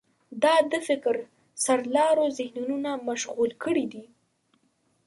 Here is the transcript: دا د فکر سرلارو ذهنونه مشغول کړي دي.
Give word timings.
دا 0.43 0.55
د 0.71 0.73
فکر 0.87 1.15
سرلارو 1.65 2.25
ذهنونه 2.39 2.91
مشغول 3.09 3.51
کړي 3.63 3.85
دي. 3.93 4.03